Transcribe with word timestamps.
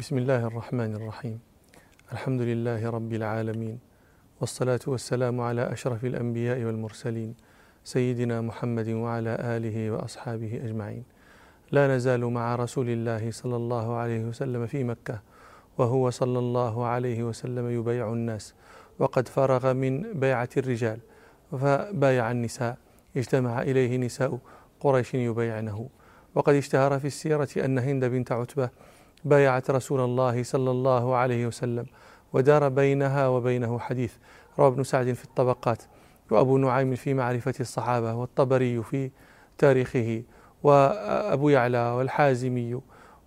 بسم 0.00 0.18
الله 0.18 0.46
الرحمن 0.46 0.94
الرحيم 0.94 1.40
الحمد 2.12 2.40
لله 2.40 2.90
رب 2.90 3.12
العالمين 3.12 3.78
والصلاة 4.40 4.80
والسلام 4.86 5.40
على 5.40 5.72
أشرف 5.72 6.04
الأنبياء 6.04 6.64
والمرسلين 6.64 7.34
سيدنا 7.84 8.40
محمد 8.40 8.88
وعلى 8.88 9.36
آله 9.40 9.90
وأصحابه 9.90 10.60
أجمعين 10.64 11.04
لا 11.72 11.96
نزال 11.96 12.24
مع 12.24 12.56
رسول 12.56 12.88
الله 12.88 13.30
صلى 13.30 13.56
الله 13.56 13.96
عليه 13.96 14.24
وسلم 14.24 14.66
في 14.66 14.84
مكة 14.84 15.20
وهو 15.78 16.10
صلى 16.10 16.38
الله 16.38 16.86
عليه 16.86 17.22
وسلم 17.22 17.70
يبايع 17.70 18.12
الناس 18.12 18.54
وقد 18.98 19.28
فرغ 19.28 19.72
من 19.72 20.20
بيعة 20.20 20.48
الرجال 20.56 20.98
فبايع 21.52 22.30
النساء 22.30 22.78
اجتمع 23.16 23.62
إليه 23.62 23.96
نساء 23.96 24.38
قريش 24.80 25.14
يبايعنه 25.14 25.88
وقد 26.34 26.54
اشتهر 26.54 26.98
في 26.98 27.06
السيرة 27.06 27.48
أن 27.56 27.78
هند 27.78 28.04
بنت 28.04 28.32
عتبة 28.32 28.70
بايعت 29.24 29.70
رسول 29.70 30.00
الله 30.00 30.42
صلى 30.42 30.70
الله 30.70 31.16
عليه 31.16 31.46
وسلم 31.46 31.86
ودار 32.32 32.68
بينها 32.68 33.28
وبينه 33.28 33.78
حديث. 33.78 34.14
روى 34.58 34.68
ابن 34.68 34.82
سعد 34.82 35.12
في 35.12 35.24
الطبقات. 35.24 35.82
وأبو 36.30 36.58
نعيم 36.58 36.94
في 36.94 37.14
معرفة 37.14 37.54
الصحابة 37.60 38.14
والطبري 38.14 38.82
في 38.82 39.10
تاريخه 39.58 40.22
وأبو 40.62 41.48
يعلى 41.48 41.78
والحازمي 41.78 42.80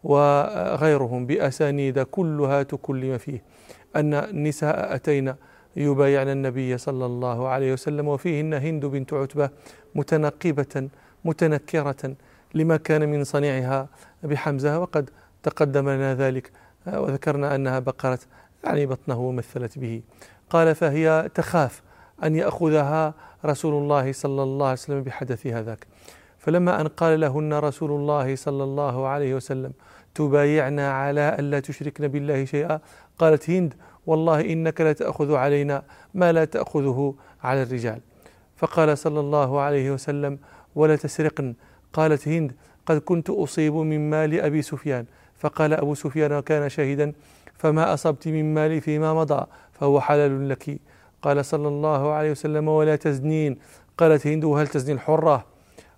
وغيرهم 0.03 1.25
بأسانيد 1.25 1.99
كلها 1.99 2.63
تكلم 2.63 3.17
فيه. 3.17 3.43
أن 3.95 4.13
النساء 4.13 4.95
أتينا 4.95 5.35
يبايعن 5.75 6.29
النبي 6.29 6.77
صلى 6.77 7.05
الله 7.05 7.47
عليه 7.47 7.73
وسلم 7.73 8.07
وفيهن 8.07 8.53
هند 8.53 8.85
بنت 8.85 9.13
عتبة 9.13 9.49
متنقبة 9.95 10.89
متنكرة 11.25 12.15
لما 12.53 12.77
كان 12.77 13.09
من 13.09 13.23
صنيعها 13.23 13.87
بحمزة. 14.23 14.79
وقد 14.79 15.09
تقدم 15.43 15.89
لنا 15.89 16.15
ذلك 16.15 16.51
وذكرنا 16.87 17.55
أنها 17.55 17.79
بقرت 17.79 18.27
يعني 18.63 18.85
بطنه 18.85 19.19
ومثلت 19.19 19.79
به. 19.79 20.01
قال 20.49 20.75
فهي 20.75 21.29
تخاف 21.35 21.81
أن 22.23 22.35
يأخذها 22.35 23.13
رسول 23.45 23.73
الله 23.73 24.11
صلى 24.11 24.43
الله 24.43 24.65
عليه 24.65 24.73
وسلم 24.73 25.03
بحدث 25.03 25.47
هذاك 25.47 25.87
فلما 26.37 26.81
أن 26.81 26.87
قال 26.87 27.19
لهن 27.19 27.53
رسول 27.53 27.91
الله 27.91 28.35
صلى 28.35 28.63
الله 28.63 29.07
عليه 29.07 29.35
وسلم 29.35 29.73
تبايعنا 30.15 30.91
على 30.91 31.35
ألا 31.39 31.59
تشركن 31.59 32.07
بالله 32.07 32.45
شيئا؟ 32.45 32.79
قالت 33.19 33.49
هند 33.49 33.73
والله 34.05 34.41
إنك 34.41 34.81
لا 34.81 34.93
تأخذ 34.93 35.35
علينا 35.35 35.83
ما 36.13 36.31
لا 36.31 36.45
تأخذه 36.45 37.15
على 37.43 37.63
الرجال. 37.63 37.99
فقال 38.55 38.97
صلى 38.97 39.19
الله 39.19 39.59
عليه 39.59 39.91
وسلم 39.91 40.39
ولا 40.75 40.95
تسرقن. 40.95 41.55
قالت 41.93 42.27
هند 42.27 42.51
قد 42.85 42.97
كنت 42.97 43.29
أصيب 43.29 43.73
من 43.73 44.09
مال 44.09 44.39
أبي 44.39 44.61
سفيان. 44.61 45.05
فقال 45.43 45.73
أبو 45.73 45.93
سفيان 45.95 46.33
وكان 46.33 46.69
شاهدا 46.69 47.13
فما 47.57 47.93
أصبت 47.93 48.27
من 48.27 48.53
مالي 48.53 48.81
فيما 48.81 49.13
مضى 49.13 49.45
فهو 49.71 50.01
حلال 50.01 50.49
لك. 50.49 50.79
قال 51.21 51.45
صلى 51.45 51.67
الله 51.67 52.11
عليه 52.11 52.31
وسلم 52.31 52.67
ولا 52.67 52.95
تزنين. 52.95 53.57
قالت 53.97 54.27
هند 54.27 54.43
وهل 54.43 54.67
تزني 54.67 54.93
الحرة؟ 54.93 55.45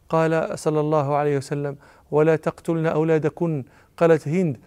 قال 0.09 0.59
صلى 0.59 0.79
الله 0.79 1.15
عليه 1.15 1.37
وسلم 1.37 1.77
ولا 2.11 2.35
تقتلن 2.35 2.85
أولادكن. 2.87 3.63
قالت 3.97 4.27
هند 4.27 4.57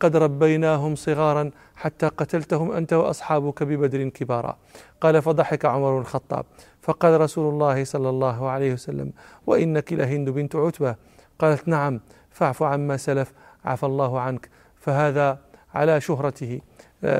قد 0.00 0.16
ربيناهم 0.16 0.94
صغارا 0.94 1.50
حتى 1.76 2.06
قتلتهم 2.06 2.72
أنت 2.72 2.92
وأصحابك 2.92 3.62
ببدر 3.62 4.08
كبارا 4.08 4.56
قال 5.00 5.22
فضحك 5.22 5.64
عمر 5.64 5.94
بن 5.94 6.00
الخطاب. 6.00 6.44
فقال 6.82 7.20
رسول 7.20 7.54
الله 7.54 7.84
صلى 7.84 8.08
الله 8.08 8.48
عليه 8.48 8.72
وسلم 8.72 9.12
وإنك 9.46 9.92
لهند 9.92 10.30
بنت 10.30 10.56
عتبة. 10.56 10.94
قالت 11.38 11.68
نعم 11.68 12.00
فاعف 12.30 12.62
عما 12.62 12.96
سلف. 12.96 13.32
عفى 13.64 13.86
الله 13.86 14.20
عنك. 14.20 14.48
فهذا 14.76 15.38
على 15.74 16.00
شهرته 16.00 16.60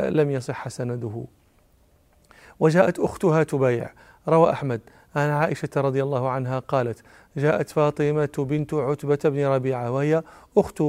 لم 0.09 0.31
يصح 0.31 0.69
سنده. 0.69 1.25
وجاءت 2.61 2.99
أختها 2.99 3.43
تبايع. 3.43 3.91
روى 4.29 4.51
أحمد 4.51 4.81
عن 5.17 5.31
عائشة 5.31 5.69
رضي 5.77 6.03
الله 6.03 6.31
عنها 6.31 6.59
قالت 6.59 7.03
جاءت 7.37 7.71
فاطمة 7.71 8.29
بنت 8.39 8.75
عتبة 8.75 9.19
بن 9.25 9.47
ربيعة 9.47 9.91
وهي 9.91 10.23
أخت 10.57 10.83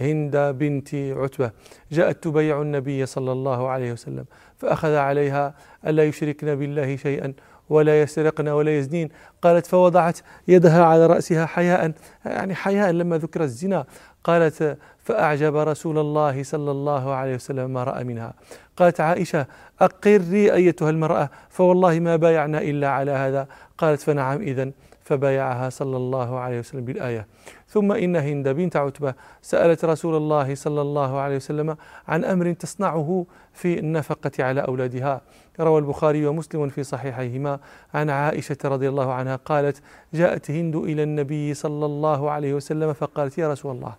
هند 0.00 0.36
بنت 0.36 0.94
عتبة. 0.94 1.50
جاءت 1.92 2.24
تبايع 2.24 2.62
النبي 2.62 3.06
صلى 3.06 3.32
الله 3.32 3.68
عليه 3.68 3.92
وسلم 3.92 4.24
فأخذ 4.58 4.94
عليها 4.94 5.54
ألا 5.86 6.04
يشركن 6.04 6.54
بالله 6.54 6.96
شيئا 6.96 7.34
ولا 7.68 8.02
يسرقن 8.02 8.48
ولا 8.48 8.78
يزنين. 8.78 9.08
قالت 9.42 9.66
فوضعت 9.66 10.18
يدها 10.48 10.84
على 10.84 11.06
رأسها 11.06 11.46
حياء 11.46 11.92
يعني 12.24 12.54
حياء 12.54 12.90
لما 12.90 13.18
ذكر 13.18 13.42
الزنا. 13.42 13.84
قالت 14.24 14.78
فأعجب 15.06 15.56
رسول 15.56 15.98
الله 15.98 16.42
صلى 16.42 16.70
الله 16.70 17.14
عليه 17.14 17.34
وسلم 17.34 17.70
ما 17.70 17.84
رأى 17.84 18.04
منها. 18.04 18.34
قالت 18.76 19.00
عائشة 19.00 19.46
أقري 19.80 20.52
أيتها 20.54 20.90
المرأة 20.90 21.30
فوالله 21.48 22.00
ما 22.00 22.16
بايعنا 22.16 22.58
إلا 22.58 22.88
على 22.88 23.10
هذا. 23.10 23.46
قالت 23.78 24.00
فنعم 24.00 24.40
إذن. 24.40 24.72
فبايعها 25.02 25.70
صلى 25.70 25.96
الله 25.96 26.38
عليه 26.38 26.58
وسلم 26.58 26.84
بالآية. 26.84 27.26
ثم 27.68 27.92
إن 27.92 28.16
هند 28.16 28.48
بنت 28.48 28.76
عتبة 28.76 29.14
سألت 29.42 29.84
رسول 29.84 30.16
الله 30.16 30.54
صلى 30.54 30.80
الله 30.80 31.18
عليه 31.18 31.36
وسلم 31.36 31.76
عن 32.08 32.24
أمر 32.24 32.52
تصنعه 32.52 33.26
في 33.52 33.78
النفقة 33.78 34.44
على 34.44 34.60
أولادها. 34.60 35.20
روى 35.60 35.78
البخاري 35.78 36.26
ومسلم 36.26 36.68
في 36.68 36.82
صحيحيهما. 36.82 37.58
عن 37.94 38.10
عائشة 38.10 38.56
رضي 38.64 38.88
الله 38.88 39.12
عنها 39.12 39.36
قالت 39.36 39.82
جاءت 40.14 40.50
هند 40.50 40.76
إلى 40.76 41.02
النبي 41.02 41.54
صلى 41.54 41.86
الله 41.86 42.30
عليه 42.30 42.54
وسلم 42.54 42.92
فقالت 42.92 43.38
يا 43.38 43.52
رسول 43.52 43.76
الله 43.76 43.94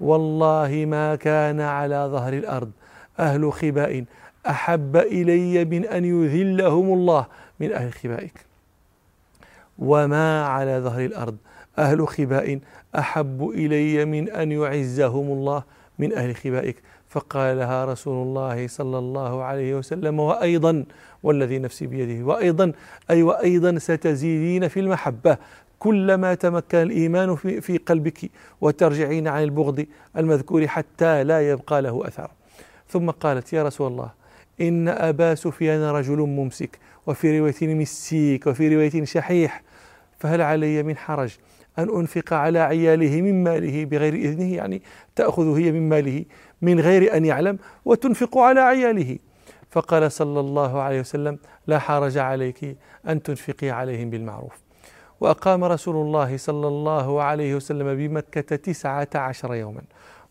والله 0.00 0.84
ما 0.88 1.14
كان 1.14 1.60
على 1.60 2.08
ظهر 2.12 2.32
الأرض. 2.32 2.70
أهل 3.20 3.52
خباء 3.52 4.04
أحب 4.48 4.96
إلي 4.96 5.64
من 5.64 5.84
أن 5.84 6.04
يذلهم 6.04 6.92
الله. 6.92 7.26
من 7.60 7.72
أهل 7.72 7.92
خبائك. 7.92 8.46
وما 9.78 10.44
على 10.46 10.80
ظهر 10.84 11.04
الأرض. 11.04 11.36
أهل 11.78 12.08
خباء 12.08 12.58
أحب 12.98 13.48
إلي 13.54 14.04
من 14.04 14.30
أن 14.30 14.52
يعزهم 14.52 15.32
الله. 15.32 15.62
من 15.98 16.12
أهل 16.12 16.36
خبائك. 16.36 16.76
فقال 17.08 17.58
لها 17.58 17.84
رسول 17.84 18.26
الله 18.26 18.68
صلى 18.68 18.98
الله 18.98 19.42
عليه 19.42 19.74
وسلم 19.74 20.20
وأيضا 20.20 20.84
والذي 21.22 21.58
نفسي 21.58 21.86
بيده 21.86 22.26
وأيضا 22.26 22.72
أي 23.10 23.22
وأيضا 23.22 23.78
ستزيدين 23.78 24.68
في 24.68 24.80
المحبة. 24.80 25.36
كلما 25.80 26.34
تمكن 26.34 26.78
الإيمان 26.78 27.36
في, 27.36 27.78
قلبك 27.78 28.30
وترجعين 28.60 29.28
عن 29.28 29.42
البغض 29.42 29.86
المذكور 30.16 30.66
حتى 30.66 31.24
لا 31.24 31.50
يبقى 31.50 31.82
له 31.82 32.06
أثر. 32.06 32.30
ثم 32.88 33.10
قالت 33.10 33.52
يا 33.52 33.62
رسول 33.62 33.92
الله 33.92 34.10
إن 34.60 34.88
أبا 34.88 35.34
سفيان 35.34 35.82
رجل 35.82 36.18
ممسك 36.18 36.78
وفي 37.06 37.38
رواية 37.38 37.74
مسيك 37.74 38.46
وفي 38.46 38.74
رواية 38.74 39.04
شحيح 39.04 39.62
فهل 40.18 40.40
علي 40.42 40.82
من 40.82 40.96
حرج 40.96 41.36
أن 41.78 41.88
أنفق 41.96 42.32
على 42.32 42.58
عياله 42.58 43.22
من 43.22 43.44
ماله 43.44 43.84
بغير 43.84 44.14
إذنه؟ 44.14 44.54
يعني 44.54 44.82
تأخذ 45.16 45.58
هي 45.58 45.72
من 45.72 45.88
ماله 45.88 46.24
من 46.62 46.80
غير 46.80 47.16
أن 47.16 47.24
يعلم 47.24 47.58
وتنفق 47.84 48.38
على 48.38 48.60
عياله. 48.60 49.18
فقال 49.70 50.12
صلى 50.12 50.40
الله 50.40 50.80
عليه 50.80 51.00
وسلم 51.00 51.38
لا 51.66 51.78
حرج 51.78 52.18
عليك 52.18 52.76
أن 53.08 53.22
تنفقي 53.22 53.70
عليهم 53.70 54.10
بالمعروف. 54.10 54.69
وأقام 55.20 55.64
رسول 55.64 55.96
الله 55.96 56.36
صلى 56.36 56.68
الله 56.68 57.22
عليه 57.22 57.54
وسلم 57.54 57.96
بمكة 57.96 58.56
تسعة 58.56 59.08
عشر 59.14 59.54
يوما. 59.54 59.82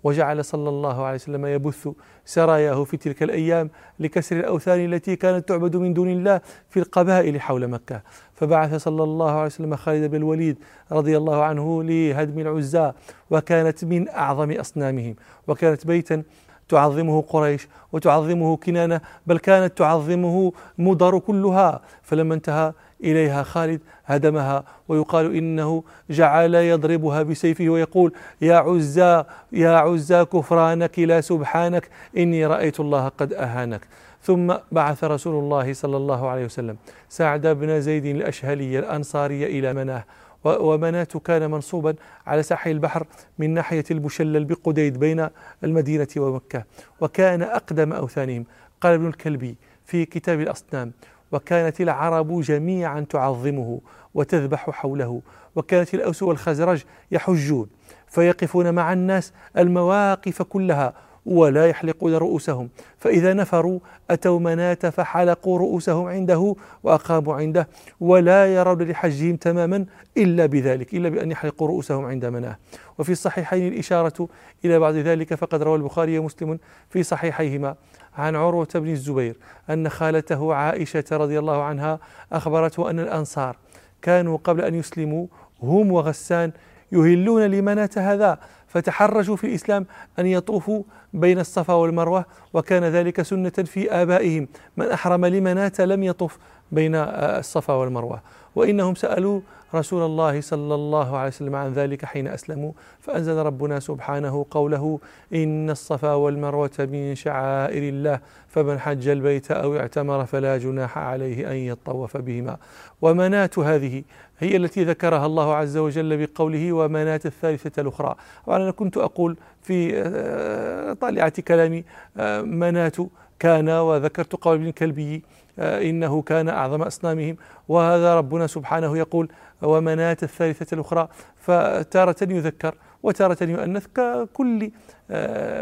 وجعل 0.03 0.45
صلى 0.45 0.69
الله 0.69 1.03
عليه 1.03 1.16
وسلم 1.16 1.45
يبث 1.45 1.88
سراياه 2.25 2.83
في 2.83 2.97
تلك 2.97 3.23
الأيام 3.23 3.69
لكسر 4.00 4.35
الأوثان 4.39 4.94
التي 4.94 5.16
كانت 5.16 5.50
تعبد 5.50 5.75
من 5.75 5.94
دون 5.94 6.09
الله 6.09 6.41
في 6.69 6.79
القبائل 6.79 7.41
حول 7.41 7.67
مكة. 7.67 8.01
فبعث 8.33 8.75
صلى 8.75 9.03
الله 9.03 9.31
عليه 9.31 9.45
وسلم 9.45 9.75
خالد 9.75 10.11
بن 10.11 10.17
الوليد 10.17 10.57
رضي 10.91 11.17
الله 11.17 11.44
عنه 11.44 11.83
لهدم 11.83 12.39
العزى 12.39 12.91
وكانت 13.29 13.85
من 13.85 14.09
أعظم 14.09 14.51
أصنامهم. 14.51 15.16
وكانت 15.47 15.88
بيتا 15.88 16.23
تعظمه 16.69 17.21
قريش 17.21 17.67
وتعظمه 17.92 18.57
كنانة 18.57 19.01
بل 19.27 19.39
كانت 19.39 19.77
تعظمه 19.77 20.53
مضر 20.77 21.19
كلها. 21.19 21.81
فلما 22.03 22.33
انتهى 22.33 22.74
إليها 23.04 23.44
خالد 23.44 23.81
هدمها 24.06 24.63
ويقال 24.88 25.36
إنه 25.36 25.84
جعل 26.10 26.56
يضربها 26.56 27.24
بسيفه 27.24 27.69
ويقول 27.69 28.13
يا 28.42 28.56
عزى 28.56 29.24
يا 29.51 29.69
عزى 29.69 30.25
كفرانك 30.25 31.00
لا 31.00 31.22
سبحانك 31.22 31.90
إني 32.18 32.46
رأيت 32.46 32.80
الله 32.80 33.07
قد 33.07 33.34
أهانك. 33.34 33.81
ثم 34.24 34.54
بعث 34.72 35.04
رسول 35.04 35.44
الله 35.44 35.74
صلى 35.74 35.98
الله 35.98 36.28
عليه 36.30 36.46
وسلم 36.46 36.78
سعد 37.10 37.48
بن 37.48 37.81
زيد 37.81 38.06
الأشهلي 38.06 38.80
الأنصاري 38.80 39.45
إلى 39.45 39.74
مناه 39.74 40.04
ومناة 40.44 41.04
كان 41.04 41.52
منصوبا 41.52 41.95
على 42.28 42.44
ساحل 42.44 42.72
البحر 42.72 43.06
من 43.40 43.54
ناحية 43.54 43.84
المشلل 43.92 44.45
بقديد 44.45 45.00
بين 45.00 45.28
المدينة 45.63 46.07
ومكة 46.18 46.63
وكان 47.02 47.42
أقدم 47.42 47.94
أوثانهم. 47.94 48.45
قال 48.81 48.94
ابن 48.94 49.07
الكلبي 49.07 49.56
في 49.86 50.06
كتاب 50.06 50.40
الأصنام 50.40 50.92
وكانت 51.31 51.81
العرب 51.81 52.42
جميعا 52.42 53.02
تعظمه 53.10 53.81
وتذبح 54.14 54.70
حوله 54.70 55.22
وكانت 55.56 55.94
الأوس 55.94 56.24
والخزرج 56.24 56.84
يحجون 57.12 57.70
فيقفون 58.08 58.74
مع 58.74 58.94
الناس 58.94 59.34
المواقف 59.58 60.42
كلها 60.42 60.94
ولا 61.30 61.68
يحلقون 61.68 62.14
رؤوسهم. 62.14 62.70
فإذا 62.98 63.34
نفروا 63.34 63.80
أتوا 64.10 64.40
مناة 64.40 64.74
فحلقوا 64.74 65.60
رؤوسهم 65.60 66.06
عنده 66.06 66.56
وأقاموا 66.84 67.36
عنده 67.36 67.68
ولا 68.00 68.56
يرون 68.56 68.81
لحجهم 68.81 69.36
تماما 69.36 69.86
إلا 70.18 70.46
بذلك 70.46 70.94
إلا 70.94 71.10
بأن 71.10 71.31
يحلقوا 71.31 71.68
رؤوسهم 71.68 72.06
عند 72.06 72.26
مناة. 72.26 72.58
وفي 72.98 73.12
الصحيحين 73.12 73.68
الإشارة 73.74 74.28
إلى 74.66 74.80
بعض 74.80 74.94
ذلك 74.94 75.34
فقد 75.34 75.64
روى 75.64 75.76
البخاري 75.76 76.20
ومسلم 76.20 76.60
في 76.90 77.04
صحيحيهما 77.04 77.76
عن 78.18 78.36
عروة 78.36 78.68
بن 78.76 78.90
الزبير 78.90 79.36
أن 79.70 79.90
خالته 79.90 80.54
عائشة 80.54 81.04
رضي 81.12 81.40
الله 81.40 81.64
عنها 81.64 82.00
أخبرته 82.31 82.90
أن 82.90 83.00
الأنصار 83.00 83.56
كانوا 84.02 84.38
قبل 84.44 84.62
أن 84.62 84.76
يسلموا 84.76 85.28
هم 85.64 85.92
وغسان 85.92 86.52
يهلون 86.91 87.41
لمناة 87.41 87.89
هذا 87.97 88.39
فتحرجوا 88.68 89.36
في 89.36 89.47
الإسلام 89.47 89.86
أن 90.19 90.25
يطوفوا 90.25 90.83
بين 91.13 91.39
الصفا 91.39 91.74
والمروة 91.74 92.25
وكان 92.53 92.83
ذلك 92.83 93.21
سنة 93.21 93.50
في 93.50 93.91
آبائهم. 93.91 94.47
من 94.77 94.86
أحرم 94.86 95.25
لمناة 95.25 95.71
لم 95.80 96.03
يطف. 96.03 96.38
بين 96.71 96.95
الصفا 96.95 97.74
والمروة. 97.74 98.21
وإنهم 98.56 98.95
سألوا 98.95 99.42
رسول 99.75 100.06
الله 100.06 100.42
صلى 100.42 100.75
الله 100.75 101.18
عليه 101.18 101.27
وسلم 101.27 101.56
عن 101.56 101.74
ذلك 101.74 102.06
حين 102.06 102.27
أسلموا 102.27 102.71
فأنزل 103.00 103.36
ربنا 103.36 103.80
سبحانه 103.80 104.45
قوله 104.51 105.00
إن 105.33 105.69
الصفا 105.69 106.13
والمروة 106.13 106.71
من 106.80 107.16
شعائر 107.16 107.89
الله 107.89 108.19
فمن 108.48 108.80
حج 108.80 109.07
البيت 109.07 109.51
أو 109.51 109.77
اعتمر 109.77 110.25
فلا 110.25 110.57
جناح 110.57 110.98
عليه 110.98 111.51
أن 111.51 111.56
يطوف 111.56 112.18
بهما. 112.18 112.57
ومناة 113.01 113.50
هذه 113.57 114.04
هي 114.39 114.56
التي 114.56 114.83
ذكرها 114.83 115.25
الله 115.25 115.56
عز 115.56 115.77
وجل 115.77 116.25
بقوله 116.25 116.74
ومناة 116.74 117.21
الثالثة 117.25 117.81
الأخرى. 117.81 118.16
وأنا 118.48 118.71
كنت 118.71 118.98
أقول 118.98 119.38
في 119.62 119.92
آه، 119.95 120.94
طالعة 120.94 121.42
كلامي 121.42 121.83
آه، 122.18 122.42
مناة 122.42 122.92
كان 123.39 123.69
وذكرت 123.69 124.36
قول 124.36 124.56
ابن 124.56 124.71
كلبي 124.71 125.16
آه، 125.16 125.38
إنه 125.59 126.21
كان 126.21 126.50
أعظم 126.50 126.81
أصنامهم. 126.81 127.38
وهذا 127.67 128.15
ربنا 128.15 128.47
سبحانه 128.47 128.97
يقول 128.97 129.29
ومناة 129.61 130.17
الثالثة 130.23 130.73
الأخرى. 130.75 131.07
فتارة 131.35 132.15
يذكر 132.21 132.75
وتارة 133.03 133.44
يؤنث 133.44 133.88
ككل 133.95 134.71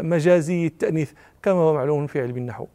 مجازي 0.02 0.66
التأنيث 0.66 1.12
كما 1.42 1.54
هو 1.54 1.74
معلوم 1.74 2.06
في 2.06 2.20
علم 2.20 2.36
النحو. 2.36 2.66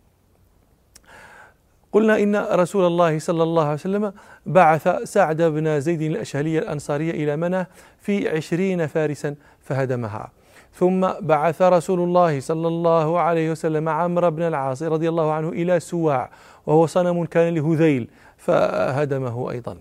قلنا 1.92 2.24
إن 2.24 2.36
رسول 2.36 2.88
الله 2.88 3.20
صلى 3.20 3.44
الله 3.44 3.64
عليه 3.64 3.74
وسلم 3.74 4.14
بعث 4.46 4.88
سعد 5.04 5.42
بن 5.42 5.80
زيد 5.80 6.02
الأشهلي 6.02 6.60
الأنصاري 6.60 7.10
إلى 7.10 7.36
منى 7.36 7.68
في 8.00 8.30
عشرين 8.30 8.88
فارسا 8.88 9.36
فهدمها. 9.60 10.32
ثم 10.74 11.08
بعث 11.22 11.62
رسول 11.62 12.00
الله 12.00 12.40
صلى 12.40 12.68
الله 12.68 13.20
عليه 13.20 13.52
وسلم 13.52 13.90
عمرو 13.90 14.32
بن 14.32 14.42
العاص 14.42 14.84
رضي 14.84 15.10
الله 15.10 15.32
عنه 15.32 15.50
إلى 15.50 15.80
سواع 15.80 16.30
وهو 16.66 16.86
صنم 16.86 17.26
كان 17.26 17.54
لهذيل 17.54 18.08
فهدمه 18.38 19.52
أيضا. 19.52 19.78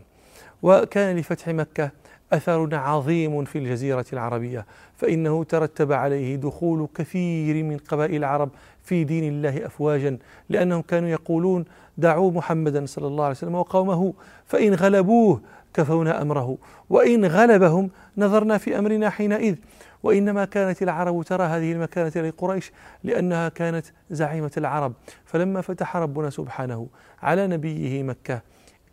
وكان 0.62 1.16
لفتح 1.16 1.48
مكة 1.48 1.90
أثر 2.32 2.74
عظيم 2.74 3.44
في 3.44 3.58
الجزيرة 3.58 4.04
العربية 4.12 4.66
فإنه 4.96 5.44
ترتب 5.44 5.92
عليه 5.92 6.36
دخول 6.36 6.88
كثير 6.94 7.64
من 7.64 7.76
قبائل 7.76 8.14
العرب 8.14 8.50
في 8.82 9.04
دين 9.04 9.32
الله 9.32 9.66
أفواجا 9.66 10.18
لأنهم 10.48 10.82
كانوا 10.82 11.08
يقولون 11.08 11.64
دعوا 11.98 12.30
محمدا 12.30 12.86
صلى 12.86 13.06
الله 13.06 13.24
عليه 13.24 13.34
وسلم 13.34 13.54
وقومه 13.54 14.12
فإن 14.46 14.74
غلبوه 14.74 15.40
كفونا 15.74 16.22
أمره. 16.22 16.58
وإن 16.90 17.24
غلبهم 17.24 17.90
نظرنا 18.18 18.58
في 18.58 18.78
أمرنا 18.78 19.10
حينئذ. 19.10 19.54
وإنما 20.02 20.44
كانت 20.44 20.82
العرب 20.82 21.22
ترى 21.22 21.44
هذه 21.44 21.72
المكانة 21.72 22.28
لقريش 22.28 22.72
لأنها 23.04 23.48
كانت 23.48 23.86
زعيمة 24.10 24.50
العرب. 24.56 24.92
فلما 25.24 25.60
فتح 25.60 25.96
ربنا 25.96 26.30
سبحانه 26.30 26.86
على 27.22 27.46
نبيه 27.46 28.02
مكة 28.02 28.42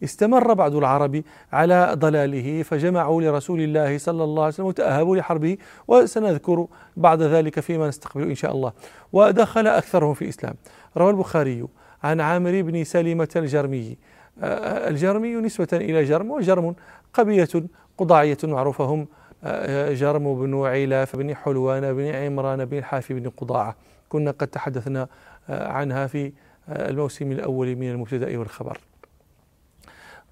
استمر 0.03 0.53
بعض 0.53 0.75
العرب 0.75 1.23
على 1.53 1.91
ضلاله 1.95 2.63
فجمعوا 2.63 3.21
لرسول 3.21 3.61
الله 3.61 3.97
صلى 3.97 4.23
الله 4.23 4.43
عليه 4.43 4.53
وسلم 4.53 4.65
وتأهبوا 4.65 5.17
لحربه. 5.17 5.57
وسنذكر 5.87 6.67
بعد 6.97 7.21
ذلك 7.21 7.59
فيما 7.59 7.87
نستقبل 7.87 8.29
إن 8.29 8.35
شاء 8.35 8.51
الله. 8.51 8.73
ودخل 9.13 9.67
أكثرهم 9.67 10.13
في 10.13 10.21
الإسلام. 10.21 10.55
روى 10.97 11.09
البخاري 11.09 11.67
عن 12.03 12.21
عامر 12.21 12.61
بن 12.61 12.83
سلمة 12.83 13.29
الجرمي 13.35 13.97
الجرمي 14.43 15.35
نسبة 15.35 15.67
إلى 15.73 16.03
جرم 16.03 16.31
وجرم 16.31 16.75
قبيلة 17.13 17.63
قضاعية 17.97 18.37
معروفة 18.43 18.85
هم 18.85 19.07
آه، 19.43 19.93
جرم 19.93 20.39
بن 20.39 20.65
عيلاف 20.65 21.15
بن 21.15 21.35
حلوان 21.35 21.93
بن 21.93 22.05
عمران 22.15 22.65
بن 22.65 22.77
الحافي 22.77 23.13
بن 23.13 23.29
قضاعة. 23.29 23.75
كنا 24.09 24.31
قد 24.31 24.47
تحدثنا 24.47 25.07
آه، 25.49 25.67
عنها 25.67 26.07
في 26.07 26.31
الموسم 26.69 27.31
الأول 27.31 27.75
من 27.75 27.91
المبتدأ 27.91 28.37
والخبر. 28.37 28.77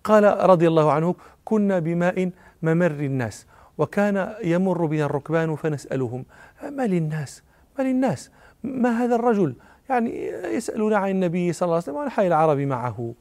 قال 0.04 0.50
رضي 0.50 0.68
الله 0.68 0.92
عنه 0.92 1.16
كنا 1.46 1.80
بماء 1.80 2.32
ممر 2.62 2.92
الناس 2.92 3.46
وكان 3.78 4.34
يمر 4.44 4.86
بنا 4.86 5.06
الركبان 5.06 5.56
فنسألهم 5.56 6.26
ما 6.70 6.88
للناس؟ 6.88 7.44
ما 7.80 7.84
للناس؟ 7.84 8.32
ما 8.64 8.90
هذا 9.04 9.16
الرجل؟ 9.16 9.56
يعني 9.90 10.28
يسألون 10.28 10.94
عن 10.94 11.10
النبي 11.10 11.54
صلى 11.54 11.66
الله 11.66 11.76
عليه 11.76 11.84
وسلم 11.84 11.96
وعن 11.96 12.10
حي 12.10 12.28
العرب 12.28 12.58
معه 12.58 13.14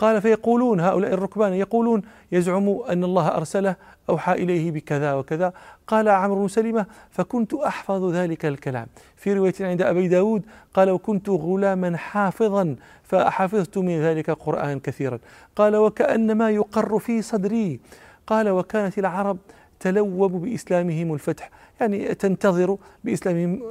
قال 0.00 0.22
فيقولون 0.22 0.80
هؤلاء 0.80 1.14
الركبان 1.14 1.52
يقولون 1.52 2.02
يزعم 2.32 2.68
أن 2.90 3.04
الله 3.04 3.28
أرسله 3.28 3.76
أوحى 4.10 4.32
إليه 4.32 4.70
بكذا 4.70 5.12
وكذا. 5.12 5.52
قال 5.86 6.08
عمرو 6.08 6.40
بن 6.40 6.48
سلمة 6.48 6.86
فكنت 7.10 7.54
أحفظ 7.54 8.12
ذلك 8.12 8.46
الكلام. 8.46 8.86
في 9.16 9.32
رواية 9.32 9.54
عند 9.60 9.82
أبي 9.82 10.08
داود 10.08 10.42
قال 10.74 10.90
وكنت 10.90 11.28
غلاما 11.28 11.96
حافظا 11.96 12.76
فحفظت 13.04 13.78
من 13.78 14.00
ذلك 14.00 14.30
قرآن 14.30 14.80
كثيرا. 14.80 15.18
قال 15.56 15.76
وكأن 15.76 16.32
ما 16.34 16.50
يقر 16.50 16.98
في 16.98 17.22
صدري. 17.22 17.80
قال 18.26 18.48
وكانت 18.48 18.98
العرب 18.98 19.38
تلوب 19.80 20.32
بإسلامهم 20.32 21.14
الفتح 21.14 21.50
يعني 21.80 22.14
تنتظر 22.14 22.76
بإسلامهم 23.04 23.62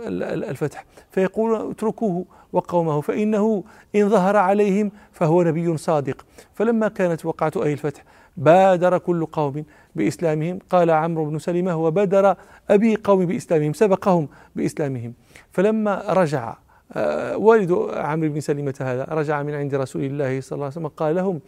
الفتح. 0.51 0.85
فيقول 1.11 1.71
اتركوه 1.71 2.25
وقومه 2.53 3.01
فإنه 3.01 3.63
إن 3.95 4.09
ظهر 4.09 4.37
عليهم 4.37 4.91
فهو 5.11 5.43
نبي 5.43 5.77
صادق. 5.77 6.25
فلما 6.53 6.87
كانت 6.87 7.25
وقعة 7.25 7.51
أهل 7.57 7.71
الفتح 7.71 8.03
بادر 8.37 8.97
كل 8.97 9.25
قوم 9.25 9.65
بإسلامهم. 9.95 10.59
قال 10.69 10.91
عمرو 10.91 11.25
بن 11.25 11.39
سلمة 11.39 11.77
وبادر 11.77 12.35
أبي 12.69 12.95
قوم 12.95 13.25
بإسلامهم 13.25 13.73
سبقهم 13.73 14.27
بإسلامهم. 14.55 15.13
فلما 15.51 16.03
رجع 16.09 16.55
آه، 16.93 17.37
والد 17.37 17.71
عمرو 17.93 18.29
بن 18.29 18.39
سلمة 18.39 18.73
هذا 18.81 19.03
رجع 19.03 19.43
من 19.43 19.53
عند 19.53 19.75
رسول 19.75 20.03
الله 20.03 20.41
صلى 20.41 20.55
الله 20.55 20.65
عليه 20.65 20.73
وسلم 20.73 20.87
قال 20.87 21.15
لهم 21.15 21.39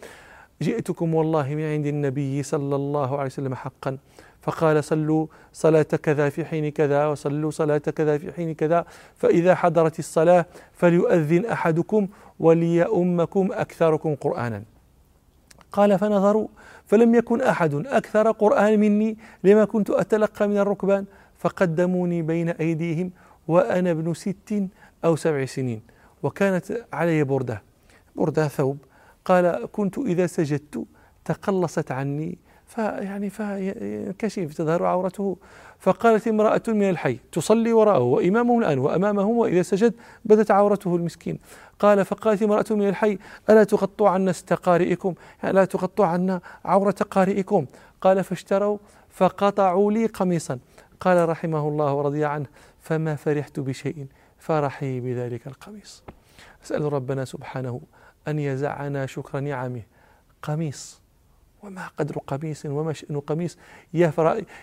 جئتكم 0.62 1.14
والله 1.14 1.54
من 1.54 1.64
عند 1.64 1.86
النبي 1.86 2.42
صلى 2.42 2.76
الله 2.76 3.10
عليه 3.18 3.26
وسلم 3.26 3.54
حقا. 3.54 3.98
فقال 4.42 4.84
صلوا 4.84 5.26
صلاة 5.52 5.82
كذا 5.82 6.28
في 6.28 6.44
حين 6.44 6.70
كذا 6.70 7.06
وصلوا 7.06 7.50
صلاة 7.50 7.78
كذا 7.78 8.18
في 8.18 8.32
حين 8.32 8.54
كذا. 8.54 8.84
فإذا 9.16 9.54
حضرت 9.54 9.98
الصلاة 9.98 10.46
فليؤذن 10.72 11.46
أحدكم 11.46 12.08
وليؤمكم 12.40 13.48
أكثركم 13.52 14.14
قرآنا. 14.14 14.62
قال 15.72 15.98
فنظروا 15.98 16.48
فلم 16.86 17.14
يكن 17.14 17.40
أحد 17.40 17.74
أكثر 17.74 18.30
قرآن 18.30 18.80
مني 18.80 19.16
لما 19.44 19.64
كنت 19.64 19.90
أتلقى 19.90 20.48
من 20.48 20.58
الركبان 20.58 21.04
فقدموني 21.38 22.22
بين 22.22 22.48
أيديهم 22.48 23.10
وأنا 23.48 23.90
ابن 23.90 24.14
ست 24.14 24.68
أو 25.04 25.16
سبع 25.16 25.44
سنين 25.44 25.82
وكانت 26.22 26.84
علي 26.92 27.24
بردة 27.24 27.62
بردة 28.16 28.48
ثوب. 28.48 28.78
قال 29.24 29.68
كنت 29.72 29.98
إذا 29.98 30.26
سجدت 30.26 30.84
تقلصت 31.24 31.92
عني 31.92 32.38
فيعني 32.66 33.30
فكشف 33.30 34.54
تظهر 34.54 34.84
عورته. 34.84 35.36
فقالت 35.78 36.28
امرأة 36.28 36.62
من 36.68 36.90
الحي 36.90 37.18
تصلي 37.32 37.72
وراءه 37.72 38.00
وإمامه 38.00 38.58
الآن 38.58 38.78
وأمامهم 38.78 39.36
وإذا 39.36 39.62
سجد 39.62 39.94
بدت 40.24 40.50
عورته 40.50 40.96
المسكين. 40.96 41.38
قال 41.78 42.04
فقالت 42.04 42.42
امرأة 42.42 42.64
من 42.70 42.88
الحي 42.88 43.18
ألا 43.50 43.64
تغطوا 43.64 44.08
عنا 44.08 44.32
ست 44.32 44.52
قارئكم 44.52 45.14
يعني 45.42 45.66
تغطوا 45.66 46.06
عنا 46.06 46.40
عورة 46.64 46.96
قارئكم. 47.10 47.66
قال 48.00 48.24
فاشتروا 48.24 48.78
فقطعوا 49.10 49.92
لي 49.92 50.06
قميصا. 50.06 50.58
قال 51.00 51.28
رحمه 51.28 51.68
الله 51.68 51.94
ورضي 51.94 52.24
عنه 52.24 52.46
فما 52.80 53.14
فرحت 53.16 53.60
بشيء 53.60 54.06
فرحي 54.38 55.00
بذلك 55.00 55.46
القميص. 55.46 56.02
أسأل 56.64 56.92
ربنا 56.92 57.24
سبحانه 57.24 57.80
أن 58.28 58.38
يزعنا 58.38 59.06
شكر 59.06 59.40
نعمه. 59.40 59.82
قميص. 60.42 61.00
وما 61.62 61.86
قدر 61.98 62.18
قميص 62.18 62.66
وما 62.66 62.92
شأن 62.92 63.20
قميص. 63.20 63.58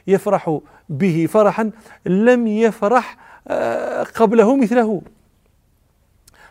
يفرح, 0.07 0.59
به 0.89 1.25
فرحا 1.25 1.71
لم 2.05 2.47
يفرح 2.47 3.17
آه، 3.47 4.03
قبله 4.03 4.57
مثله. 4.57 5.01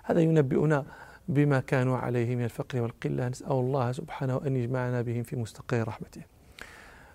هذا 0.04 0.20
ينبئنا 0.20 0.84
بما 1.28 1.60
كانوا 1.60 1.98
عليه 1.98 2.36
من 2.36 2.44
الفقر 2.44 2.80
والقلة. 2.80 3.28
نسأل 3.28 3.52
الله 3.52 3.92
سبحانه 3.92 4.40
أن 4.46 4.56
يجمعنا 4.56 5.02
بهم 5.02 5.22
في 5.22 5.36
مستقر 5.36 5.88
رحمته. 5.88 6.22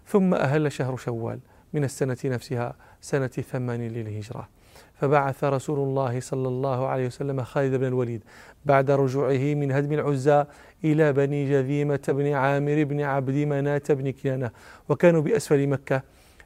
ثم 0.08 0.34
أهل 0.34 0.72
شهر 0.72 0.98
شوال 0.98 1.40
من 1.74 1.84
السنة 1.84 2.18
نفسها 2.26 2.76
سنة 3.02 3.28
ثمان 3.28 3.88
للهجرة. 3.88 4.50
فبعث 4.94 5.44
رسول 5.44 5.80
الله 5.80 6.20
صلى 6.20 6.48
الله 6.48 6.88
عليه 6.88 7.08
وسلم 7.08 7.44
خالد 7.44 7.76
بن 7.76 7.88
الوليد 7.88 8.24
بعد 8.66 8.92
رجوعه 8.92 9.54
من 9.54 9.72
هدم 9.72 9.94
العزى 9.94 10.46
إلى 10.84 11.14
بني 11.14 11.50
جذيمة 11.50 12.00
بن 12.08 12.34
عامر 12.34 12.84
بن 12.84 13.02
عبد 13.02 13.36
مناة 13.36 13.82
بن 13.90 14.12
كنانة 14.12 14.52
وكانوا 14.90 15.22
بأسفل 15.22 15.68
مكة 15.68 16.02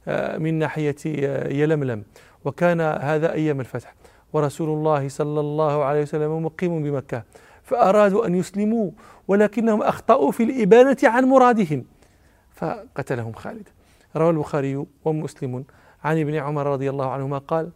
آه، 0.08 0.38
من 0.38 0.54
ناحية 0.54 0.96
آه، 1.08 1.54
يلملم. 1.54 2.04
وكان 2.46 2.82
هذا 2.82 3.34
أيام 3.34 3.60
الفتح. 3.60 3.96
ورسول 4.34 4.70
الله 4.70 5.10
صلى 5.10 5.40
الله 5.40 5.84
عليه 5.84 6.02
وسلم 6.02 6.46
مقيم 6.46 6.84
بمكة. 6.84 7.24
فأرادوا 7.64 8.28
أن 8.28 8.36
يسلموا 8.36 8.92
ولكنهم 9.28 9.84
أخطأوا 9.84 10.32
في 10.32 10.44
الإبانة 10.44 10.98
عن 11.04 11.26
مرادهم. 11.26 11.86
فقتلهم 12.56 13.34
خالد. 13.34 13.68
روى 14.16 14.30
البخاري 14.30 14.86
ومسلم 15.06 15.64
عن 16.04 16.22
ابن 16.22 16.36
عمر 16.36 16.68
رضي 16.68 16.90
الله 16.90 17.12
عنهما 17.12 17.38
قال 17.38 17.70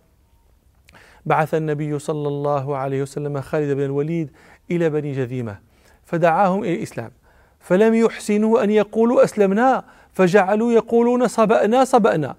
بعث 1.25 1.53
النبي 1.53 1.99
صلى 1.99 2.27
الله 2.27 2.77
عليه 2.77 3.01
وسلم 3.01 3.41
خالد 3.41 3.75
بن 3.75 3.83
الوليد 3.83 4.31
إلى 4.71 4.89
بني 4.89 5.11
جذيمة 5.11 5.57
فدعاهم 6.05 6.63
إلى 6.63 6.73
الإسلام. 6.75 7.11
فلم 7.59 7.93
يحسنوا 7.93 8.63
أن 8.63 8.69
يقولوا 8.71 9.23
أسلمنا 9.23 9.83
فجعلوا 10.13 10.71
يقولون 10.71 11.27
صبأنا 11.27 11.83
صبأنا. 11.83 12.35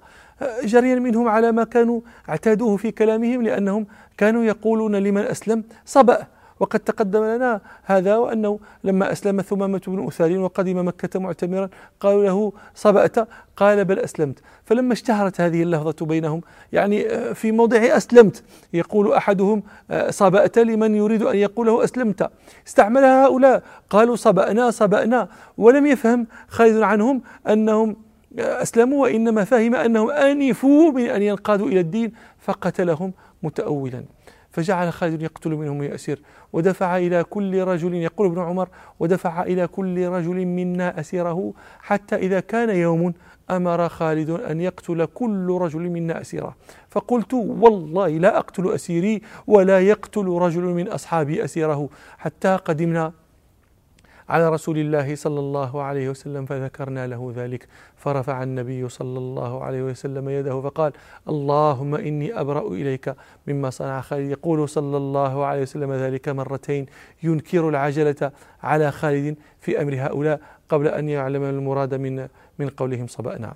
جريا 0.64 0.94
منهم 0.94 1.28
على 1.28 1.52
ما 1.52 1.64
كانوا 1.64 2.00
اعتادوه 2.28 2.76
في 2.76 2.90
كلامهم 2.90 3.42
لأنهم 3.42 3.86
كانوا 4.16 4.44
يقولون 4.44 4.96
لمن 4.96 5.22
أسلم 5.22 5.64
صبأ. 5.86 6.26
وقد 6.62 6.80
تقدم 6.80 7.24
لنا 7.24 7.60
هذا 7.84 8.16
وأنه 8.16 8.58
لما 8.84 9.12
أسلم 9.12 9.40
ثمامة 9.40 9.80
بن 9.86 10.06
أثال 10.06 10.38
وقدم 10.38 10.88
مكة 10.88 11.20
معتمرا 11.20 11.68
قالوا 12.00 12.24
له 12.24 12.52
صبأت؟ 12.74 13.16
قال 13.56 13.84
بل 13.84 13.98
أسلمت. 13.98 14.38
فلما 14.64 14.92
اشتهرت 14.92 15.40
هذه 15.40 15.62
اللفظة 15.62 16.06
بينهم 16.06 16.40
يعني 16.72 17.06
آه، 17.06 17.32
في 17.32 17.52
موضع 17.52 17.76
أسلمت. 17.76 18.42
يقول 18.72 19.12
أحدهم 19.12 19.62
آه، 19.90 20.10
صبأت 20.10 20.58
لمن 20.58 20.94
يريد 20.94 21.22
أن 21.22 21.36
يقوله 21.36 21.84
أسلمت. 21.84 22.30
استعملها 22.66 23.26
هؤلاء. 23.26 23.62
قالوا 23.90 24.16
صبأنا 24.16 24.70
صبأنا. 24.70 25.28
ولم 25.58 25.86
يفهم 25.86 26.26
خالد 26.48 26.82
عنهم 26.82 27.22
أنهم 27.48 27.96
آه، 28.38 28.62
أسلموا 28.62 29.02
وإنما 29.02 29.44
فهم 29.44 29.74
أنهم 29.74 30.10
آنفوا 30.10 30.92
من 30.92 31.06
أن 31.06 31.22
ينقادوا 31.22 31.66
إلى 31.68 31.80
الدين 31.80 32.12
فقتلهم 32.38 33.12
متأولا. 33.42 34.04
فجعل 34.52 34.92
خالد 34.92 35.22
يقتل 35.22 35.50
منهم 35.50 35.80
ويأسر. 35.80 36.18
ودفع 36.52 36.96
إلى 36.96 37.24
كل 37.24 37.64
رجل 37.64 37.94
يقول 37.94 38.26
ابن 38.26 38.38
عمر 38.38 38.68
ودفع 39.00 39.42
إلى 39.42 39.66
كل 39.66 40.06
رجل 40.06 40.46
منا 40.46 41.00
أسيره 41.00 41.52
حتى 41.80 42.16
إذا 42.16 42.40
كان 42.40 42.70
يوم 42.70 43.14
أمر 43.50 43.88
خالد 43.88 44.30
أن 44.30 44.60
يقتل 44.60 45.04
كل 45.04 45.58
رجل 45.60 45.80
منا 45.80 46.20
أسيره. 46.20 46.56
فقلت 46.88 47.34
والله 47.34 48.08
لا 48.08 48.38
أقتل 48.38 48.72
أسيري 48.74 49.22
ولا 49.46 49.80
يقتل 49.80 50.26
رجل 50.26 50.62
من 50.62 50.88
أصحابي 50.88 51.44
أسيره. 51.44 51.88
حتى 52.18 52.56
قدمنا 52.56 53.12
على 54.32 54.48
رسول 54.48 54.78
الله 54.78 55.14
صلى 55.14 55.40
الله 55.40 55.82
عليه 55.82 56.08
وسلم 56.08 56.46
فذكرنا 56.46 57.06
له 57.06 57.32
ذلك. 57.36 57.68
فرفع 57.96 58.42
النبي 58.42 58.88
صلى 58.88 59.18
الله 59.18 59.64
عليه 59.64 59.82
وسلم 59.82 60.28
يده 60.28 60.60
فقال 60.60 60.92
اللهم 61.28 61.94
إني 61.94 62.40
أبرأ 62.40 62.68
إليك 62.68 63.14
مما 63.46 63.70
صنع 63.70 64.00
خالد. 64.00 64.30
يقول 64.30 64.68
صلى 64.68 64.96
الله 64.96 65.44
عليه 65.44 65.62
وسلم 65.62 65.92
ذلك 65.92 66.28
مرتين. 66.28 66.86
ينكر 67.22 67.68
العجلة 67.68 68.32
على 68.62 68.92
خالد 68.92 69.36
في 69.60 69.82
أمر 69.82 69.94
هؤلاء 69.94 70.40
قبل 70.68 70.88
أن 70.88 71.08
يعلم 71.08 71.42
المراد 71.42 71.94
من 71.94 72.28
من 72.58 72.68
قولهم 72.68 73.06
صبأنا. 73.06 73.54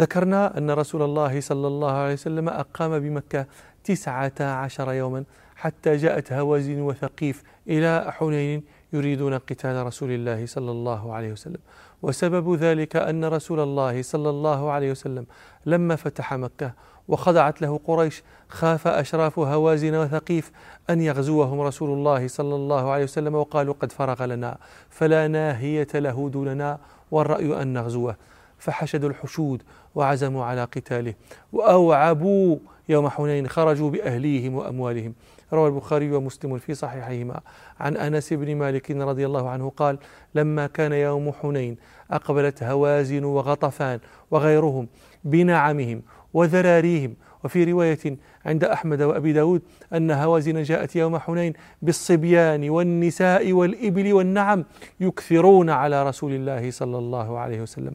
ذكرنا 0.00 0.58
أن 0.58 0.70
رسول 0.70 1.02
الله 1.02 1.40
صلى 1.40 1.66
الله 1.66 1.92
عليه 1.92 2.12
وسلم 2.12 2.48
أقام 2.48 2.98
بمكة 2.98 3.46
تسعة 3.84 4.40
عشر 4.40 4.92
يوما 4.92 5.24
حتى 5.56 5.96
جاءت 5.96 6.32
هوازن 6.32 6.80
وثقيف 6.80 7.42
إلى 7.68 8.12
حنين 8.12 8.75
يريدون 8.92 9.34
قتال 9.38 9.86
رسول 9.86 10.10
الله 10.10 10.46
صلى 10.46 10.70
الله 10.70 11.14
عليه 11.14 11.32
وسلم. 11.32 11.60
وسبب 12.02 12.54
ذلك 12.54 12.96
أن 12.96 13.24
رسول 13.24 13.60
الله 13.60 14.02
صلى 14.02 14.30
الله 14.30 14.70
عليه 14.70 14.90
وسلم 14.90 15.26
لما 15.66 15.96
فتح 15.96 16.34
مكة 16.34 16.72
وخضعت 17.08 17.62
له 17.62 17.80
قريش 17.84 18.22
خاف 18.48 18.88
أشراف 18.88 19.38
هوازن 19.38 19.94
وثقيف 19.94 20.50
أن 20.90 21.00
يغزوهم 21.00 21.60
رسول 21.60 21.90
الله 21.90 22.28
صلى 22.28 22.54
الله 22.54 22.90
عليه 22.90 23.04
وسلم 23.04 23.34
وقالوا 23.34 23.74
قد 23.80 23.92
فرغ 23.92 24.24
لنا 24.24 24.58
فلا 24.90 25.28
ناهية 25.28 25.88
له 25.94 26.30
دوننا 26.32 26.78
والرأي 27.10 27.62
أن 27.62 27.72
نغزوه. 27.72 28.16
فحشدوا 28.58 29.08
الحشود 29.08 29.62
وعزموا 29.94 30.44
على 30.44 30.64
قتاله 30.64 31.14
وأوعبوا 31.52 32.58
يوم 32.88 33.08
حنين 33.08 33.48
خرجوا 33.48 33.90
بأهليهم 33.90 34.54
وأموالهم. 34.54 35.14
روى 35.52 35.68
البخاري 35.68 36.12
ومسلم 36.12 36.58
في 36.58 36.74
صحيحهما 36.74 37.40
عن 37.80 37.96
أنس 37.96 38.32
بن 38.32 38.56
مالك 38.56 38.90
رضي 38.90 39.26
الله 39.26 39.48
عنه 39.48 39.72
قال 39.76 39.98
لما 40.34 40.66
كان 40.66 40.92
يوم 40.92 41.32
حنين 41.32 41.76
أقبلت 42.10 42.62
هوازن 42.62 43.24
وغطفان 43.24 43.98
وغيرهم 44.30 44.88
بنعمهم 45.24 46.02
وذراريهم. 46.34 47.14
وفي 47.44 47.64
رواية 47.64 48.16
عند 48.46 48.64
أحمد 48.64 49.02
وأبي 49.02 49.32
داود 49.32 49.62
أن 49.92 50.10
هوازن 50.10 50.62
جاءت 50.62 50.96
يوم 50.96 51.18
حنين 51.18 51.52
بالصبيان 51.82 52.70
والنساء 52.70 53.52
والإبل 53.52 54.12
والنعم 54.12 54.64
يكثرون 55.00 55.70
على 55.70 56.08
رسول 56.08 56.32
الله 56.32 56.70
صلى 56.70 56.98
الله 56.98 57.38
عليه 57.38 57.62
وسلم. 57.62 57.94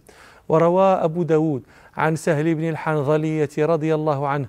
وروى 0.49 0.83
أبو 0.83 1.23
داود 1.23 1.63
عن 1.97 2.15
سهل 2.15 2.55
بن 2.55 2.69
الحنظلية 2.69 3.49
رضي 3.59 3.95
الله 3.95 4.27
عنه 4.27 4.47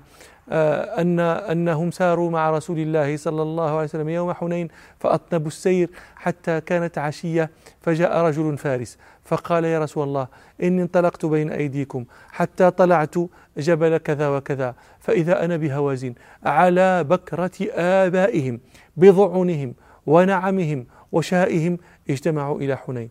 أن 0.48 1.20
أنهم 1.20 1.90
ساروا 1.90 2.30
مع 2.30 2.50
رسول 2.50 2.78
الله 2.78 3.16
صلى 3.16 3.42
الله 3.42 3.70
عليه 3.70 3.84
وسلم 3.84 4.08
يوم 4.08 4.32
حنين 4.32 4.68
فأطنبوا 5.00 5.46
السير 5.46 5.90
حتى 6.16 6.60
كانت 6.60 6.98
عشية 6.98 7.50
فجاء 7.80 8.16
رجل 8.18 8.58
فارس 8.58 8.98
فقال 9.24 9.64
يا 9.64 9.78
رسول 9.78 10.04
الله 10.04 10.28
إني 10.62 10.82
انطلقت 10.82 11.26
بين 11.26 11.50
أيديكم 11.50 12.04
حتى 12.32 12.70
طلعت 12.70 13.14
جبل 13.58 13.96
كذا 13.96 14.28
وكذا 14.28 14.74
فإذا 15.00 15.44
أنا 15.44 15.56
بهوازن 15.56 16.14
على 16.44 17.04
بكرة 17.04 17.66
آبائهم 17.74 18.60
بضعنهم 18.96 19.74
ونعمهم 20.06 20.86
وشائهم 21.12 21.78
اجتمعوا 22.10 22.60
إلى 22.60 22.76
حنين 22.76 23.10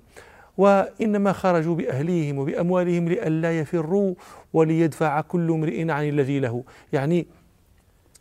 وإنما 0.61 1.33
خرجوا 1.33 1.75
بأهليهم 1.75 2.37
وبأموالهم 2.37 3.09
لئلا 3.09 3.59
يفروا 3.59 4.13
وليدفع 4.53 5.21
كل 5.21 5.51
امرئ 5.51 5.91
عن 5.91 6.09
الذي 6.09 6.39
له. 6.39 6.63
يعني 6.93 7.27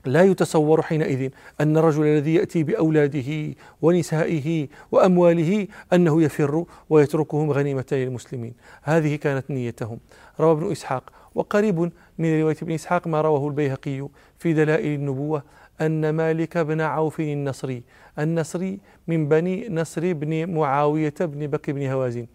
لا 0.06 0.22
يتصور 0.22 0.82
حينئذ 0.82 1.30
أن 1.60 1.76
الرجل 1.76 2.02
الذي 2.02 2.34
يأتي 2.34 2.62
بأولاده 2.62 3.54
ونسائه 3.82 4.68
وأمواله 4.92 5.66
أنه 5.92 6.22
يفر 6.22 6.64
ويتركهم 6.90 7.50
غنيمة 7.52 7.86
للمسلمين. 7.92 8.54
هذه 8.82 9.16
كانت 9.16 9.50
نيتهم. 9.50 9.98
روى 10.40 10.52
ابن 10.52 10.70
إسحاق 10.70 11.12
وقريب 11.34 11.92
من 12.18 12.40
رواية 12.40 12.56
ابن 12.62 12.72
إسحاق 12.72 13.06
ما 13.06 13.20
رواه 13.20 13.48
البيهقي 13.48 14.08
في 14.38 14.52
دلائل 14.52 14.94
النبوة 14.94 15.42
أن 15.80 16.10
مالك 16.10 16.58
بن 16.58 16.80
عوف 16.80 17.20
النصري 17.20 17.82
النصري 18.22 18.78
من 19.08 19.28
بني 19.28 19.68
نصر 19.68 20.12
بن 20.12 20.54
معاوية 20.54 21.14
بن 21.20 21.46
بكر 21.46 21.72
بن 21.72 21.86
هوازن 21.86 22.26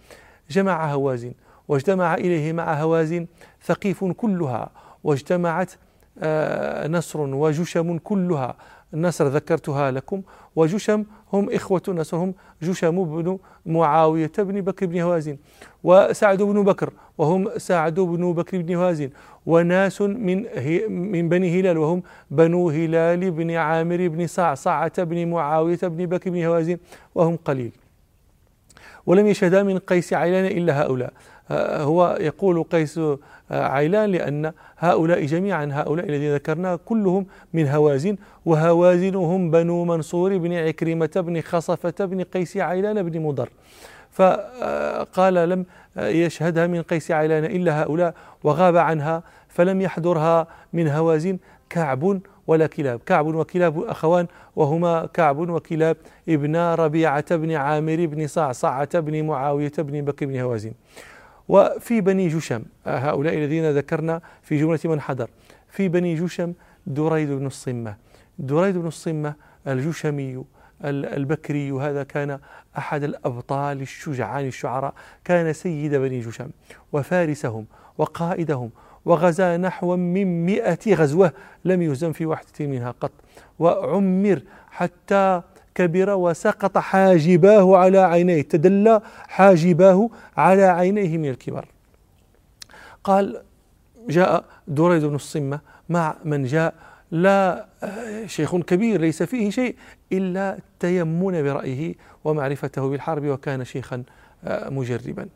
جمع 0.49 0.93
هوازن 0.93 1.33
واجتمع 1.67 2.13
إليه 2.13 2.53
مع 2.53 2.73
هوازن 2.73 3.27
ثقيف 3.65 4.03
كلها 4.03 4.69
واجتمعت 5.03 5.71
آه، 6.19 6.87
نصر 6.87 7.19
وجشم 7.19 7.97
كلها. 7.97 8.55
نصر 8.93 9.27
ذكرتها 9.27 9.91
لكم 9.91 10.21
وجشم 10.55 11.05
هم 11.33 11.49
إخوة 11.49 11.81
نصر 11.87 12.17
هم 12.17 12.33
جشم 12.61 13.03
بن 13.03 13.37
معاوية 13.65 14.31
بن 14.37 14.61
بكر 14.61 14.85
بن 14.85 14.99
هوازن 14.99 15.37
وسعد 15.83 16.41
بن 16.41 16.63
بكر 16.63 16.93
وهم 17.17 17.57
سعد 17.57 17.99
بن 17.99 18.33
بكر 18.33 18.61
بن 18.61 18.75
هوازن 18.75 19.09
وناس 19.45 20.01
من 20.01 20.45
من 20.89 21.29
بني 21.29 21.59
هلال 21.59 21.77
وهم 21.77 22.03
بنو 22.31 22.69
هلال 22.69 23.31
بن 23.31 23.51
عامر 23.51 24.07
بن 24.07 24.27
صعصعة 24.27 25.03
بن 25.03 25.27
معاوية 25.27 25.79
بن 25.83 26.05
بكر 26.05 26.29
بن 26.29 26.43
هوازن 26.43 26.77
وهم 27.15 27.35
قليل. 27.35 27.71
ولم 29.05 29.27
يشهدا 29.27 29.63
من 29.63 29.77
قيس 29.77 30.13
عيلان 30.13 30.45
إلا 30.45 30.81
هؤلاء. 30.81 31.13
هو 31.51 32.17
يقول 32.19 32.63
قيس 32.63 32.97
آه، 32.97 33.17
عيلان 33.51 34.11
لأن 34.11 34.51
هؤلاء 34.77 35.25
جميعا 35.25 35.69
هؤلاء 35.71 36.09
الذين 36.09 36.33
ذكرنا 36.33 36.75
كلهم 36.75 37.25
من 37.53 37.67
هوازن 37.67 38.15
وهوازنهم 38.45 39.51
بنو 39.51 39.85
منصور 39.85 40.37
بن 40.37 40.53
عكرمة 40.53 41.09
بن 41.15 41.41
خصفة 41.41 42.05
بن 42.05 42.21
قيس 42.21 42.57
عيلان 42.57 43.09
بن 43.09 43.21
مضر. 43.21 43.49
فقال 44.11 45.33
لم 45.33 45.65
يشهدها 45.97 46.67
من 46.67 46.81
قيس 46.81 47.11
عيلان 47.11 47.45
إلا 47.45 47.81
هؤلاء 47.81 48.13
وغاب 48.43 48.77
عنها 48.77 49.23
فلم 49.47 49.81
يحضرها 49.81 50.47
من 50.73 50.87
هوازن 50.87 51.37
كعب 51.69 52.19
ولا 52.47 52.67
كلاب. 52.67 52.99
كعب 53.05 53.25
وكلاب 53.35 53.83
أخوان 53.83 54.27
وهما 54.55 55.05
كعب 55.13 55.49
وكلاب 55.49 55.97
ابن 56.29 56.55
ربيعة 56.55 57.35
بن 57.35 57.51
عامر 57.51 58.05
بن 58.05 58.27
صعصعة 58.27 58.99
بن 58.99 59.23
معاوية 59.23 59.71
بن 59.77 60.01
بكر 60.01 60.25
بن 60.25 60.39
هوازن. 60.39 60.71
وفي 61.49 62.01
بني 62.01 62.27
جشم 62.27 62.63
هؤلاء 62.85 63.37
الذين 63.37 63.71
ذكرنا 63.71 64.21
في 64.41 64.57
جملة 64.57 64.79
من 64.85 65.01
حضر. 65.01 65.29
في 65.69 65.87
بني 65.87 66.15
جشم 66.15 66.53
دريد 66.87 67.29
بن 67.29 67.45
الصمة. 67.45 67.95
دريد 68.39 68.77
بن 68.77 68.87
الصمة 68.87 69.33
الجشمي 69.67 70.43
البكري 70.83 71.71
هذا 71.71 72.03
كان 72.03 72.39
أحد 72.77 73.03
الأبطال 73.03 73.81
الشجعان 73.81 74.47
الشعراء. 74.47 74.93
كان 75.23 75.53
سيد 75.53 75.95
بني 75.95 76.19
جشم 76.19 76.49
وفارسهم 76.93 77.65
وقائدهم 77.97 78.69
وغزا 79.05 79.57
نحو 79.57 79.95
من 79.95 80.45
مئة 80.45 80.95
غزوة 80.95 81.31
لم 81.65 81.81
يهزم 81.81 82.11
في 82.11 82.25
واحدة 82.25 82.65
منها 82.65 82.91
قط. 82.91 83.11
وعمر 83.59 84.41
حتى 84.69 85.41
كبر 85.75 86.10
وسقط 86.10 86.77
حاجباه 86.77 87.77
على 87.77 87.98
عينيه 87.98 88.41
تدلى 88.41 89.01
حاجباه 89.27 90.10
على 90.38 90.63
عينيه 90.63 91.17
من 91.17 91.29
الكبر 91.29 91.65
قال 93.03 93.41
جاء 94.10 94.44
دريد 94.67 95.03
بن 95.03 95.15
الصمة 95.15 95.60
مع 95.89 96.15
من 96.25 96.44
جاء 96.44 96.74
لا 97.12 97.65
شيخ 98.25 98.55
كبير 98.55 99.01
ليس 99.01 99.24
فيه 99.24 99.50
شيء 99.50 99.75
إلا 100.12 100.58
التيمن 100.58 101.44
برأيه 101.44 101.96
ومعرفته 102.24 102.89
بالحرب 102.89 103.25
وكان 103.25 103.63
شيخا 103.65 104.03
آه، 104.44 104.70
مجربا. 104.70 105.27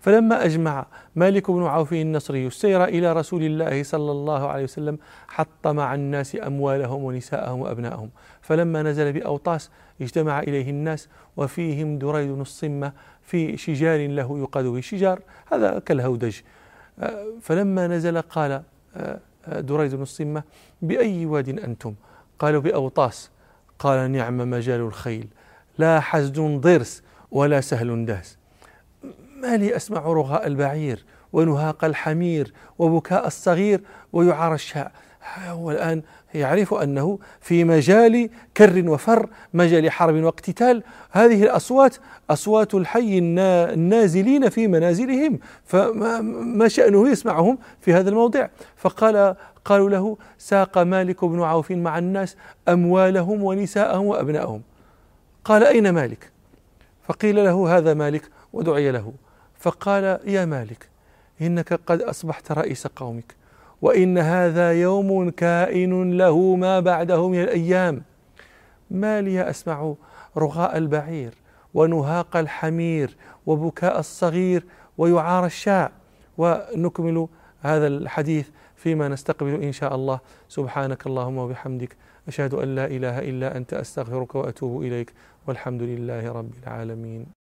فلما 0.00 0.44
أجمع 0.44 0.86
مالك 1.16 1.50
بن 1.50 1.62
عوف 1.62 1.92
النصري 1.92 2.46
السير 2.46 2.84
إلى 2.84 3.12
رسول 3.12 3.42
الله 3.42 3.82
صلى 3.82 4.12
الله 4.12 4.48
عليه 4.48 4.64
وسلم 4.64 4.98
حط 5.28 5.66
مع 5.66 5.94
الناس 5.94 6.36
أموالهم 6.46 7.04
ونساءهم 7.04 7.60
وأبنائهم. 7.60 8.10
فلما 8.42 8.82
نزل 8.82 9.12
بأوطاس 9.12 9.70
اجتمع 10.00 10.40
إليه 10.40 10.70
الناس 10.70 11.08
وفيهم 11.36 11.98
دريد 11.98 12.30
الصمة 12.30 12.92
في 13.22 13.56
شجار 13.56 14.08
له 14.08 14.38
يقاد 14.38 14.64
به 14.64 14.80
شجار 14.80 15.20
هذا 15.52 15.78
كالهودج. 15.78 16.36
آه، 17.00 17.26
فلما 17.42 17.86
نزل 17.86 18.20
قال 18.20 18.62
آه، 18.96 19.20
دريد 19.48 19.94
الصمة 19.94 20.42
بأي 20.82 21.26
واد 21.26 21.48
أنتم؟ 21.48 21.94
قالوا 22.38 22.60
بأوطاس. 22.60 23.30
قال 23.78 24.12
نعم 24.12 24.50
مجال 24.50 24.80
الخيل. 24.80 25.28
لا 25.78 26.00
حزد 26.00 26.40
ضرس 26.40 27.02
ولا 27.30 27.60
سهل 27.60 28.06
داس 28.06 28.37
ما 29.40 29.56
لي 29.56 29.76
أسمع 29.76 30.00
رغاء 30.00 30.46
البعير 30.46 31.04
ونهاق 31.32 31.84
الحمير 31.84 32.52
وبكاء 32.78 33.26
الصغير 33.26 33.80
ويعار 34.12 34.54
الشاء. 34.54 34.92
هو 35.46 35.70
الآن 35.70 36.02
يعرف 36.34 36.74
أنه 36.74 37.18
في 37.40 37.64
مجال 37.64 38.30
كر 38.56 38.90
وفر 38.90 39.28
مجال 39.54 39.90
حرب 39.90 40.14
واقتتال. 40.14 40.82
هذه 41.10 41.42
الأصوات 41.42 41.96
أصوات 42.30 42.74
الحي 42.74 43.18
النازلين 43.18 44.48
في 44.48 44.66
منازلهم 44.66 45.38
فما 45.64 46.68
شأنه 46.68 47.08
يسمعهم 47.08 47.58
في 47.80 47.94
هذا 47.94 48.10
الموضع. 48.10 48.48
فقال 48.76 49.36
قالوا 49.64 49.90
له 49.90 50.16
ساق 50.38 50.78
مالك 50.78 51.24
بن 51.24 51.42
عوف 51.42 51.70
مع 51.70 51.98
الناس 51.98 52.36
أموالهم 52.68 53.42
ونساءهم 53.42 54.06
وأبنائهم 54.06 54.62
قال 55.44 55.64
أين 55.64 55.90
مالك؟ 55.90 56.30
فقيل 57.02 57.44
له 57.44 57.76
هذا 57.76 57.94
مالك 57.94 58.22
ودعي 58.52 58.90
له. 58.90 59.12
فقال 59.58 60.20
يا 60.24 60.44
مالك 60.44 60.88
إنك 61.40 61.72
قد 61.72 62.02
أصبحت 62.02 62.52
رئيس 62.52 62.86
قومك 62.86 63.34
وإن 63.82 64.18
هذا 64.18 64.72
يوم 64.72 65.30
كائن 65.30 66.18
له 66.18 66.56
ما 66.56 66.80
بعده 66.80 67.28
من 67.28 67.42
الأيام. 67.42 68.02
ما 68.90 69.20
لي 69.20 69.50
أسمع 69.50 69.94
رغاء 70.36 70.76
البعير 70.76 71.34
ونهاق 71.74 72.36
الحمير 72.36 73.16
وبكاء 73.46 73.98
الصغير 73.98 74.64
ويعار 74.98 75.46
الشاء. 75.46 75.92
ونكمل 76.38 77.28
هذا 77.60 77.86
الحديث 77.86 78.48
فيما 78.76 79.08
نستقبل 79.08 79.62
إن 79.62 79.72
شاء 79.72 79.94
الله. 79.94 80.20
سبحانك 80.48 81.06
اللهم 81.06 81.38
وبحمدك 81.38 81.96
أشهد 82.28 82.54
أن 82.54 82.74
لا 82.74 82.86
إله 82.86 83.18
إلا 83.18 83.56
أنت 83.56 83.74
أستغفرك 83.74 84.34
وأتوب 84.34 84.82
إليك. 84.82 85.12
والحمد 85.46 85.82
لله 85.82 86.32
رب 86.32 86.50
العالمين. 86.62 87.37